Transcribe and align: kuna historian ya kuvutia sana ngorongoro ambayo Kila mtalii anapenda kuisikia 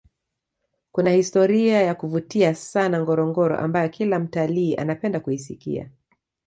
kuna 0.91 1.11
historian 1.11 1.85
ya 1.85 1.95
kuvutia 1.95 2.55
sana 2.55 3.01
ngorongoro 3.01 3.57
ambayo 3.57 3.89
Kila 3.89 4.19
mtalii 4.19 4.75
anapenda 4.75 5.19
kuisikia 5.19 5.89